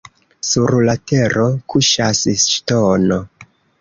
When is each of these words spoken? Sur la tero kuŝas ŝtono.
Sur 0.51 0.71
la 0.87 0.95
tero 1.11 1.45
kuŝas 1.73 2.23
ŝtono. 2.47 3.21